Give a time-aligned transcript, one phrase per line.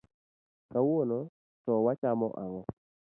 [0.71, 1.19] Kawuono
[1.65, 2.61] to wachamo ng'o.